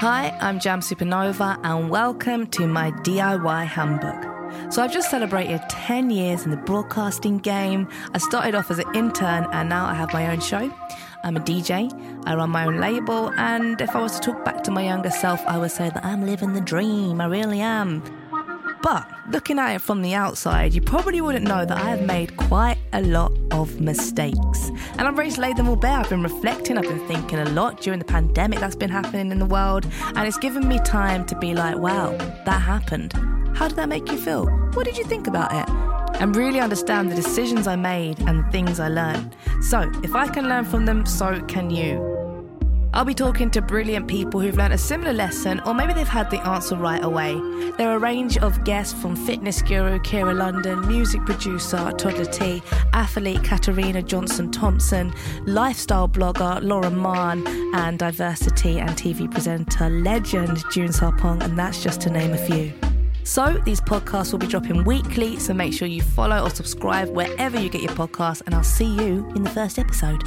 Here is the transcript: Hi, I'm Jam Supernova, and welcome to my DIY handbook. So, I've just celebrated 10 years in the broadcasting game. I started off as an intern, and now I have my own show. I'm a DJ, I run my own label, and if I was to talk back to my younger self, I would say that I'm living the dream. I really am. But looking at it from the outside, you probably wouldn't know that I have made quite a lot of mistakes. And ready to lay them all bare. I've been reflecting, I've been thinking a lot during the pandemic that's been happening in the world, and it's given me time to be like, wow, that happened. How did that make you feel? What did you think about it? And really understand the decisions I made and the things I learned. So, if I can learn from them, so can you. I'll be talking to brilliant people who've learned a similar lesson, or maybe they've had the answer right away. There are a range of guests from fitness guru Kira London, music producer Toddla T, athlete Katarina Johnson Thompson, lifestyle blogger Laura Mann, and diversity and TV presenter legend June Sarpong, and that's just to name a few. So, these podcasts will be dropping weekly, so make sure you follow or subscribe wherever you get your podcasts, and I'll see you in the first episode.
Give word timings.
Hi, 0.00 0.30
I'm 0.40 0.60
Jam 0.60 0.78
Supernova, 0.78 1.58
and 1.64 1.90
welcome 1.90 2.46
to 2.50 2.68
my 2.68 2.92
DIY 2.92 3.66
handbook. 3.66 4.72
So, 4.72 4.80
I've 4.80 4.92
just 4.92 5.10
celebrated 5.10 5.60
10 5.68 6.10
years 6.10 6.44
in 6.44 6.52
the 6.52 6.56
broadcasting 6.56 7.38
game. 7.38 7.88
I 8.14 8.18
started 8.18 8.54
off 8.54 8.70
as 8.70 8.78
an 8.78 8.86
intern, 8.94 9.48
and 9.52 9.68
now 9.68 9.86
I 9.86 9.94
have 9.94 10.12
my 10.12 10.30
own 10.30 10.38
show. 10.38 10.72
I'm 11.24 11.36
a 11.36 11.40
DJ, 11.40 11.90
I 12.26 12.36
run 12.36 12.50
my 12.50 12.66
own 12.66 12.78
label, 12.78 13.32
and 13.38 13.80
if 13.80 13.96
I 13.96 14.00
was 14.00 14.20
to 14.20 14.20
talk 14.20 14.44
back 14.44 14.62
to 14.62 14.70
my 14.70 14.84
younger 14.84 15.10
self, 15.10 15.44
I 15.48 15.58
would 15.58 15.72
say 15.72 15.90
that 15.90 16.04
I'm 16.04 16.24
living 16.24 16.52
the 16.52 16.60
dream. 16.60 17.20
I 17.20 17.26
really 17.26 17.60
am. 17.60 18.00
But 18.82 19.10
looking 19.30 19.58
at 19.58 19.74
it 19.74 19.80
from 19.80 20.02
the 20.02 20.14
outside, 20.14 20.72
you 20.72 20.80
probably 20.80 21.20
wouldn't 21.20 21.46
know 21.46 21.64
that 21.64 21.76
I 21.76 21.90
have 21.90 22.02
made 22.02 22.36
quite 22.36 22.78
a 22.92 23.02
lot 23.02 23.32
of 23.50 23.80
mistakes. 23.80 24.70
And 24.96 25.18
ready 25.18 25.32
to 25.32 25.40
lay 25.40 25.52
them 25.52 25.68
all 25.68 25.76
bare. 25.76 25.98
I've 25.98 26.08
been 26.08 26.22
reflecting, 26.22 26.78
I've 26.78 26.84
been 26.84 27.06
thinking 27.08 27.40
a 27.40 27.50
lot 27.50 27.80
during 27.80 27.98
the 27.98 28.04
pandemic 28.04 28.60
that's 28.60 28.76
been 28.76 28.90
happening 28.90 29.32
in 29.32 29.38
the 29.40 29.46
world, 29.46 29.84
and 30.14 30.18
it's 30.18 30.38
given 30.38 30.68
me 30.68 30.78
time 30.84 31.26
to 31.26 31.36
be 31.36 31.54
like, 31.54 31.76
wow, 31.76 32.16
that 32.44 32.62
happened. 32.62 33.12
How 33.56 33.66
did 33.66 33.76
that 33.76 33.88
make 33.88 34.08
you 34.10 34.16
feel? 34.16 34.46
What 34.74 34.84
did 34.86 34.96
you 34.96 35.04
think 35.04 35.26
about 35.26 35.52
it? 35.52 35.68
And 36.20 36.36
really 36.36 36.60
understand 36.60 37.10
the 37.10 37.16
decisions 37.16 37.66
I 37.66 37.74
made 37.74 38.20
and 38.20 38.44
the 38.44 38.50
things 38.50 38.78
I 38.78 38.88
learned. 38.88 39.34
So, 39.60 39.90
if 40.04 40.14
I 40.14 40.28
can 40.28 40.48
learn 40.48 40.64
from 40.64 40.86
them, 40.86 41.04
so 41.04 41.40
can 41.42 41.70
you. 41.70 42.17
I'll 42.98 43.04
be 43.04 43.14
talking 43.14 43.48
to 43.52 43.62
brilliant 43.62 44.08
people 44.08 44.40
who've 44.40 44.56
learned 44.56 44.74
a 44.74 44.78
similar 44.78 45.12
lesson, 45.12 45.60
or 45.60 45.72
maybe 45.72 45.92
they've 45.92 46.08
had 46.08 46.32
the 46.32 46.44
answer 46.44 46.74
right 46.74 47.04
away. 47.04 47.34
There 47.78 47.88
are 47.90 47.94
a 47.94 47.98
range 48.00 48.38
of 48.38 48.64
guests 48.64 49.00
from 49.00 49.14
fitness 49.14 49.62
guru 49.62 50.00
Kira 50.00 50.36
London, 50.36 50.84
music 50.88 51.24
producer 51.24 51.76
Toddla 51.76 52.26
T, 52.32 52.60
athlete 52.94 53.44
Katarina 53.44 54.02
Johnson 54.02 54.50
Thompson, 54.50 55.14
lifestyle 55.46 56.08
blogger 56.08 56.60
Laura 56.60 56.90
Mann, 56.90 57.46
and 57.72 58.00
diversity 58.00 58.80
and 58.80 58.90
TV 58.90 59.30
presenter 59.30 59.88
legend 59.88 60.64
June 60.72 60.88
Sarpong, 60.88 61.40
and 61.44 61.56
that's 61.56 61.80
just 61.80 62.00
to 62.00 62.10
name 62.10 62.32
a 62.32 62.36
few. 62.36 62.72
So, 63.22 63.62
these 63.64 63.80
podcasts 63.80 64.32
will 64.32 64.40
be 64.40 64.48
dropping 64.48 64.82
weekly, 64.82 65.38
so 65.38 65.54
make 65.54 65.72
sure 65.72 65.86
you 65.86 66.02
follow 66.02 66.42
or 66.44 66.50
subscribe 66.50 67.10
wherever 67.10 67.60
you 67.60 67.68
get 67.68 67.82
your 67.82 67.92
podcasts, 67.92 68.42
and 68.44 68.56
I'll 68.56 68.64
see 68.64 68.92
you 68.92 69.24
in 69.36 69.44
the 69.44 69.50
first 69.50 69.78
episode. 69.78 70.24